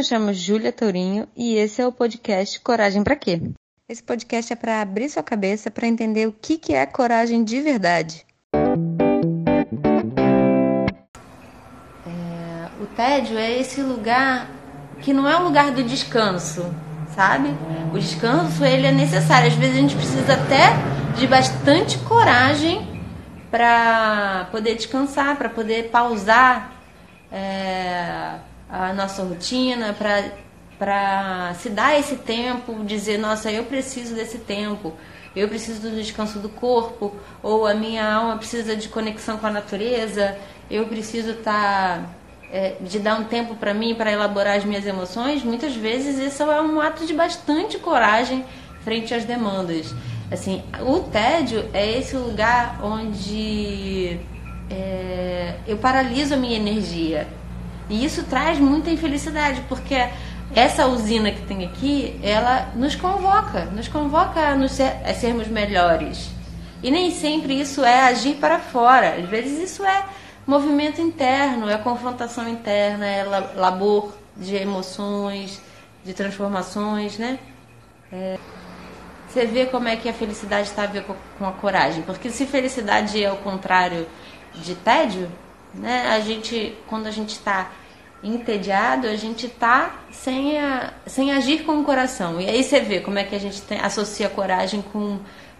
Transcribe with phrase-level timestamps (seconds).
[0.00, 3.38] me chamo Júlia Tourinho e esse é o podcast Coragem para quê?
[3.86, 7.60] Esse podcast é para abrir sua cabeça para entender o que, que é coragem de
[7.60, 8.24] verdade.
[12.06, 14.48] É, o tédio é esse lugar
[15.02, 16.74] que não é o lugar do descanso,
[17.14, 17.50] sabe?
[17.92, 19.48] O descanso ele é necessário.
[19.48, 20.70] Às vezes a gente precisa até
[21.18, 23.04] de bastante coragem
[23.50, 26.72] para poder descansar, para poder pausar.
[27.30, 28.38] É,
[28.70, 29.94] a nossa rotina,
[30.78, 34.94] para se dar esse tempo, dizer, nossa, eu preciso desse tempo,
[35.34, 39.50] eu preciso do descanso do corpo, ou a minha alma precisa de conexão com a
[39.50, 40.36] natureza,
[40.70, 41.34] eu preciso.
[41.34, 42.04] Tá,
[42.52, 46.42] é, de dar um tempo para mim para elaborar as minhas emoções, muitas vezes isso
[46.42, 48.44] é um ato de bastante coragem
[48.82, 49.94] frente às demandas.
[50.30, 54.18] Assim, o tédio é esse lugar onde
[54.70, 57.28] é, eu paraliso a minha energia.
[57.90, 60.08] E isso traz muita infelicidade, porque
[60.54, 65.48] essa usina que tem aqui, ela nos convoca, nos convoca a, nos ser, a sermos
[65.48, 66.30] melhores.
[66.82, 69.16] E nem sempre isso é agir para fora.
[69.16, 70.04] Às vezes isso é
[70.46, 73.24] movimento interno, é confrontação interna, é
[73.56, 75.60] labor de emoções,
[76.04, 77.38] de transformações, né?
[78.12, 78.38] É,
[79.28, 81.04] você vê como é que a felicidade está a ver
[81.38, 82.02] com a coragem.
[82.02, 84.08] Porque se felicidade é o contrário
[84.54, 85.30] de tédio,
[85.74, 86.08] né?
[86.08, 87.70] A gente, quando a gente está
[88.22, 92.40] entediado, a gente tá sem, a, sem agir com o coração.
[92.40, 95.18] E aí você vê como é que a gente tem, associa coragem com,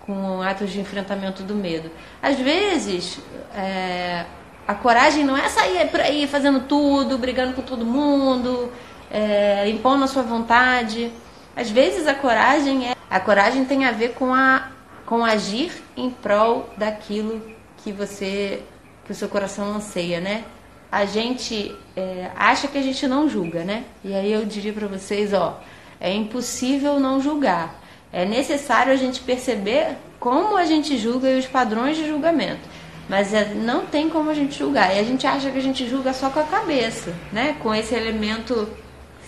[0.00, 1.90] com atos de enfrentamento do medo.
[2.22, 3.18] Às vezes,
[3.54, 4.26] é,
[4.66, 8.70] a coragem não é sair por aí fazendo tudo, brigando com todo mundo,
[9.10, 11.10] é, impondo a sua vontade.
[11.56, 14.68] Às vezes a coragem é a coragem tem a ver com a
[15.04, 17.42] com agir em prol daquilo
[17.78, 18.62] que você
[19.04, 20.44] que o seu coração anseia, né?
[20.92, 23.84] A gente é, acha que a gente não julga, né?
[24.04, 25.58] E aí eu diria para vocês, ó,
[25.98, 27.80] é impossível não julgar.
[28.12, 32.60] É necessário a gente perceber como a gente julga e os padrões de julgamento.
[33.08, 34.94] Mas é, não tem como a gente julgar.
[34.94, 37.56] E a gente acha que a gente julga só com a cabeça, né?
[37.62, 38.68] Com esse elemento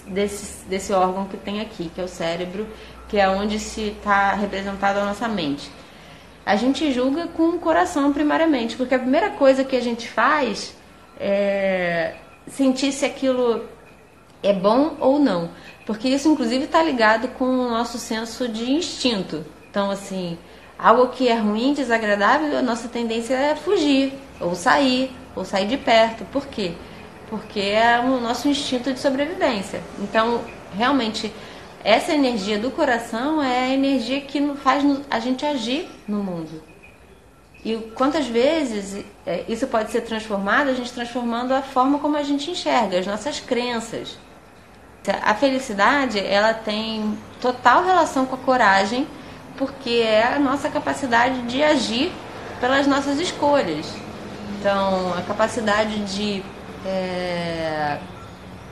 [0.06, 2.69] desse, desse órgão que tem aqui, que é o cérebro,
[3.09, 5.71] que é onde se está representada a nossa mente.
[6.44, 10.75] A gente julga com o coração primariamente, porque a primeira coisa que a gente faz
[11.19, 12.15] é,
[12.47, 13.65] sentir se aquilo
[14.43, 15.51] é bom ou não.
[15.87, 19.45] Porque isso, inclusive, está ligado com o nosso senso de instinto.
[19.71, 20.39] Então, assim,
[20.79, 25.77] algo que é ruim, desagradável, a nossa tendência é fugir, ou sair, ou sair de
[25.77, 26.25] perto.
[26.27, 26.73] Por quê?
[27.29, 29.83] Porque é o nosso instinto de sobrevivência.
[29.99, 30.43] Então,
[30.77, 31.33] realmente,
[31.83, 36.74] essa energia do coração é a energia que faz a gente agir no mundo.
[37.65, 42.23] E quantas vezes é, isso pode ser transformado, a gente transformando a forma como a
[42.23, 44.19] gente enxerga, as nossas crenças.
[45.23, 49.07] A felicidade, ela tem total relação com a coragem,
[49.57, 52.13] porque é a nossa capacidade de agir
[52.61, 53.87] pelas nossas escolhas.
[54.59, 56.43] Então, a capacidade de
[56.87, 57.99] é,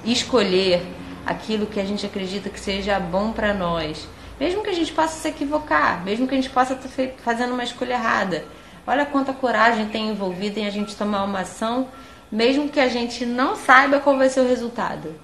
[0.04, 0.82] escolher
[1.24, 4.06] aquilo que a gente acredita que seja bom para nós,
[4.38, 6.88] mesmo que a gente possa se equivocar, mesmo que a gente possa estar
[7.22, 8.44] fazendo uma escolha errada
[8.86, 11.88] Olha quanta coragem tem envolvida em a gente tomar uma ação,
[12.30, 15.14] mesmo que a gente não saiba qual vai ser o resultado.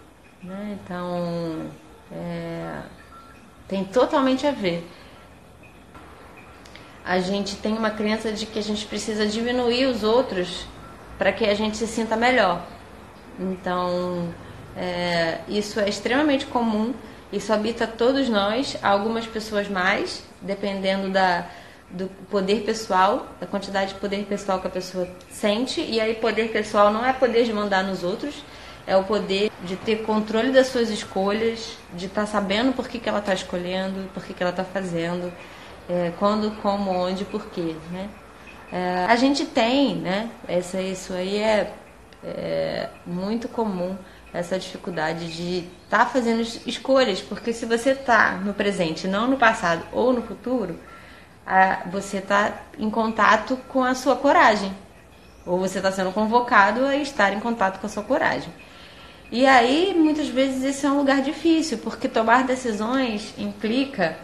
[0.42, 0.78] Né?
[0.84, 1.66] Então,
[2.12, 2.82] é,
[3.66, 4.88] tem totalmente a ver.
[7.04, 10.66] A gente tem uma crença de que a gente precisa diminuir os outros
[11.18, 12.62] para que a gente se sinta melhor.
[13.40, 14.32] Então,
[14.76, 16.94] é, isso é extremamente comum,
[17.32, 21.46] isso habita todos nós, algumas pessoas mais, dependendo da,
[21.90, 25.80] do poder pessoal, da quantidade de poder pessoal que a pessoa sente.
[25.80, 28.42] E aí, poder pessoal não é poder de mandar nos outros,
[28.86, 32.98] é o poder de ter controle das suas escolhas, de estar tá sabendo por que,
[32.98, 35.32] que ela está escolhendo, por que, que ela está fazendo,
[35.88, 37.74] é, quando, como, onde, por quê.
[37.90, 38.08] Né?
[38.72, 40.30] É, a gente tem, né?
[40.46, 41.72] Essa, isso aí é,
[42.22, 43.96] é muito comum
[44.32, 49.38] essa dificuldade de estar tá fazendo escolhas, porque se você está no presente, não no
[49.38, 50.78] passado ou no futuro,
[51.48, 54.70] a, você está em contato com a sua coragem.
[55.46, 58.52] Ou você está sendo convocado a estar em contato com a sua coragem.
[59.32, 64.18] E aí, muitas vezes, esse é um lugar difícil, porque tomar decisões implica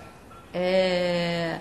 [0.53, 1.56] é,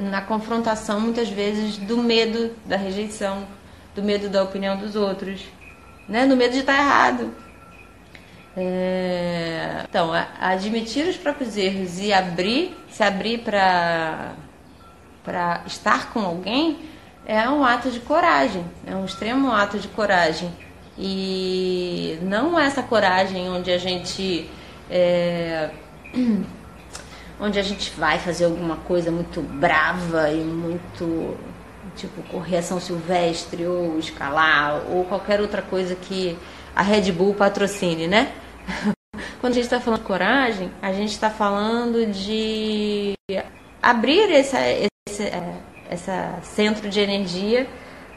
[0.00, 3.44] na confrontação, muitas vezes, do medo da rejeição,
[3.92, 5.42] do medo da opinião dos outros,
[6.08, 6.26] né?
[6.26, 7.34] do medo de estar errado.
[8.56, 14.34] É, então, admitir os próprios erros e abrir, se abrir para
[15.26, 16.78] para estar com alguém
[17.26, 20.50] é um ato de coragem, é um extremo ato de coragem.
[20.96, 24.48] E não essa coragem onde a gente
[24.88, 25.70] é,
[27.40, 31.36] onde a gente vai fazer alguma coisa muito brava e muito
[31.96, 36.38] tipo correr São Silvestre ou escalar ou qualquer outra coisa que
[36.74, 38.32] a Red Bull patrocine, né?
[39.40, 43.14] Quando a gente está falando coragem, a gente está falando de
[43.82, 44.56] abrir esse,
[45.16, 45.54] esse é,
[45.88, 47.66] essa centro de energia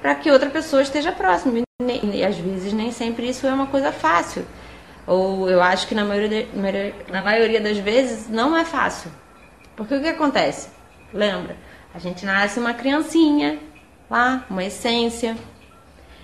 [0.01, 1.59] para que outra pessoa esteja próxima.
[1.81, 4.45] E, às vezes nem sempre isso é uma coisa fácil.
[5.07, 6.47] Ou eu acho que na maioria,
[7.09, 9.11] na maioria das vezes não é fácil.
[9.75, 10.69] Porque o que acontece?
[11.13, 11.55] Lembra?
[11.93, 13.59] A gente nasce uma criancinha
[14.09, 15.35] lá, uma essência.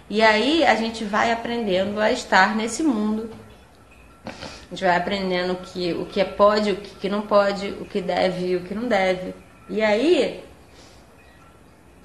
[0.10, 3.32] E aí a gente vai aprendendo a estar nesse mundo.
[4.26, 8.02] A gente vai aprendendo que, o que é pode, o que não pode, o que
[8.02, 9.34] deve e o que não deve.
[9.70, 10.44] E aí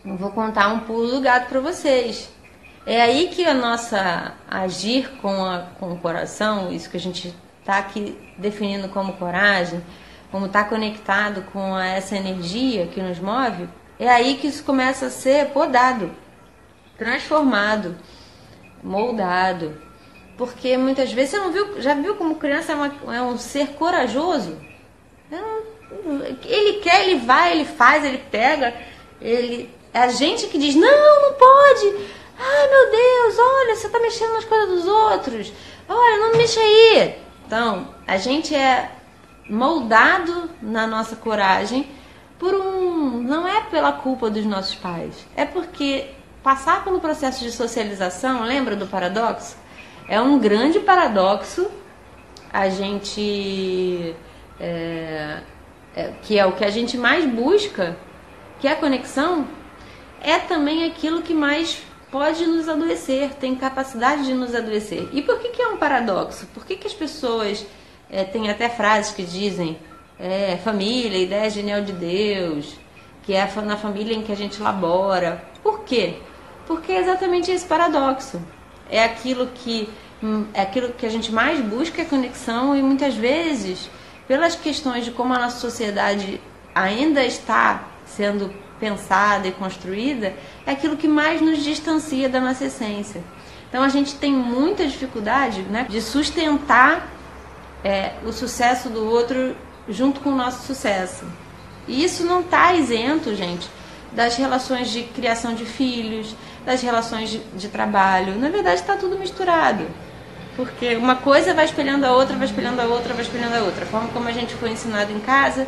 [0.05, 2.31] eu vou contar um pulo do gato para vocês.
[2.87, 7.35] É aí que a nossa agir com, a, com o coração, isso que a gente
[7.61, 9.85] está aqui definindo como coragem,
[10.31, 13.69] como está conectado com a, essa energia que nos move,
[13.99, 16.11] é aí que isso começa a ser podado,
[16.97, 17.97] transformado,
[18.83, 19.77] moldado.
[20.39, 23.75] Porque muitas vezes você não viu, já viu como criança é, uma, é um ser
[23.75, 24.57] corajoso?
[26.47, 28.73] Ele quer, ele vai, ele faz, ele pega,
[29.21, 32.11] ele é a gente que diz: não, não pode.
[32.39, 35.53] Ai meu Deus, olha, você está mexendo nas coisas dos outros.
[35.89, 37.17] Olha, não mexa aí.
[37.47, 38.93] Então, a gente é
[39.49, 41.89] moldado na nossa coragem
[42.39, 43.21] por um.
[43.21, 45.27] Não é pela culpa dos nossos pais.
[45.37, 46.11] É porque
[46.43, 49.57] passar pelo processo de socialização, lembra do paradoxo?
[50.09, 51.71] É um grande paradoxo
[52.53, 54.15] a gente.
[54.59, 55.41] É,
[55.95, 57.97] é, que é o que a gente mais busca,
[58.61, 59.47] que é a conexão,
[60.23, 65.09] é também aquilo que mais pode nos adoecer, tem capacidade de nos adoecer.
[65.13, 66.47] E por que, que é um paradoxo?
[66.53, 67.65] Por que, que as pessoas
[68.11, 69.79] é, têm até frases que dizem
[70.19, 72.77] é, família, ideia genial de Deus,
[73.23, 75.43] que é na família em que a gente labora.
[75.63, 76.17] Por quê?
[76.67, 78.41] Porque é exatamente esse paradoxo.
[78.91, 79.89] É aquilo que
[80.23, 83.89] hum, é aquilo que a gente mais busca é conexão e muitas vezes,
[84.27, 86.41] pelas questões de como a nossa sociedade
[86.75, 90.35] ainda está sendo pensada e construída,
[90.67, 93.23] é aquilo que mais nos distancia da nossa essência.
[93.69, 97.09] Então a gente tem muita dificuldade né, de sustentar
[97.85, 99.55] é, o sucesso do outro
[99.89, 101.25] junto com o nosso sucesso.
[101.87, 103.69] E isso não está isento, gente,
[104.13, 106.35] das relações de criação de filhos,
[106.65, 108.37] das relações de, de trabalho.
[108.39, 109.87] Na verdade, está tudo misturado.
[110.57, 113.85] Porque uma coisa vai espelhando a outra, vai espelhando a outra, vai espelhando a outra.
[113.85, 115.67] A forma como a gente foi ensinado em casa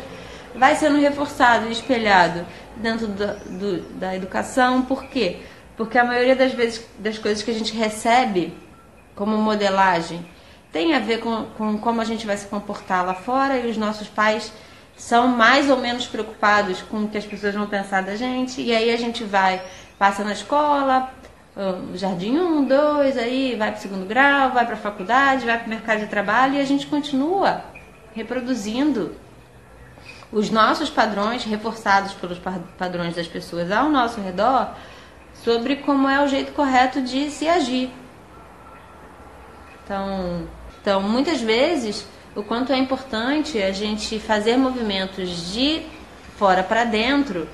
[0.55, 2.45] vai sendo reforçado e espelhado
[2.77, 4.81] dentro da, do, da educação.
[4.81, 5.39] Por quê?
[5.75, 8.53] Porque a maioria das vezes das coisas que a gente recebe
[9.15, 10.25] como modelagem
[10.71, 13.77] tem a ver com, com como a gente vai se comportar lá fora e os
[13.77, 14.51] nossos pais
[14.95, 18.61] são mais ou menos preocupados com o que as pessoas vão pensar da gente.
[18.61, 19.61] E aí a gente vai,
[19.97, 21.11] passa na escola,
[21.93, 25.67] jardim 1, 2, aí vai para o segundo grau, vai para a faculdade, vai para
[25.67, 27.63] o mercado de trabalho e a gente continua
[28.15, 29.15] reproduzindo
[30.31, 32.39] os nossos padrões, reforçados pelos
[32.77, 34.73] padrões das pessoas ao nosso redor,
[35.43, 37.91] sobre como é o jeito correto de se agir.
[39.83, 40.47] Então,
[40.81, 45.85] então muitas vezes, o quanto é importante a gente fazer movimentos de
[46.37, 47.47] fora para dentro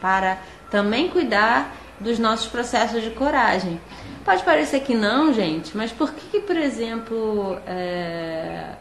[0.00, 0.38] para
[0.70, 3.80] também cuidar dos nossos processos de coragem.
[4.24, 8.74] Pode parecer que não, gente, mas por que, que por exemplo, é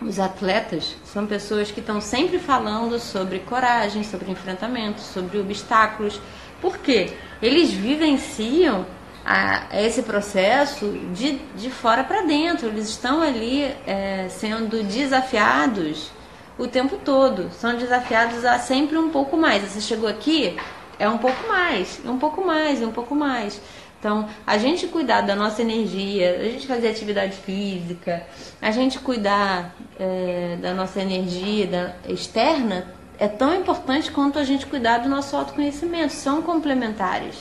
[0.00, 6.20] os atletas são pessoas que estão sempre falando sobre coragem, sobre enfrentamento, sobre obstáculos.
[6.60, 7.12] Por quê?
[7.40, 8.86] Eles vivenciam
[9.24, 12.68] a, esse processo de, de fora para dentro.
[12.68, 16.10] Eles estão ali é, sendo desafiados
[16.58, 17.50] o tempo todo.
[17.52, 19.62] São desafiados a sempre um pouco mais.
[19.62, 20.56] Você chegou aqui,
[20.98, 23.60] é um pouco mais, um pouco mais, um pouco mais.
[23.98, 28.26] Então, a gente cuidar da nossa energia, a gente fazer atividade física,
[28.60, 34.66] a gente cuidar é, da nossa energia da, externa é tão importante quanto a gente
[34.66, 36.12] cuidar do nosso autoconhecimento.
[36.12, 37.36] São complementares.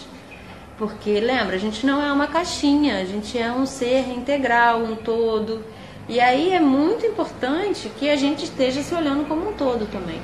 [0.78, 4.96] Porque, lembra, a gente não é uma caixinha, a gente é um ser integral, um
[4.96, 5.64] todo.
[6.08, 10.22] E aí é muito importante que a gente esteja se olhando como um todo também.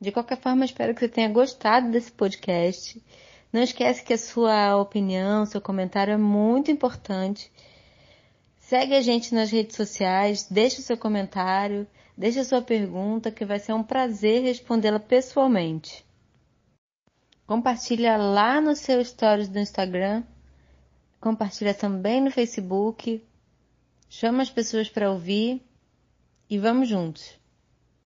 [0.00, 3.02] De qualquer forma, espero que você tenha gostado desse podcast.
[3.52, 7.50] Não esquece que a sua opinião, seu comentário é muito importante.
[8.58, 11.86] Segue a gente nas redes sociais, deixa o seu comentário,
[12.16, 16.04] deixa a sua pergunta, que vai ser um prazer respondê-la pessoalmente.
[17.46, 20.24] Compartilha lá no seu stories do Instagram,
[21.20, 23.24] compartilha também no Facebook,
[24.10, 25.62] chama as pessoas para ouvir
[26.50, 27.38] e vamos juntos.